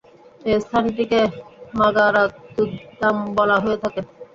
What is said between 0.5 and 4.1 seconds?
এ স্থানটিকে মাগারাতুদ দাম বলা হয়ে থাকে।